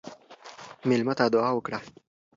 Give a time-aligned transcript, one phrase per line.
[0.89, 1.79] مېلمه ته دعا وکړه.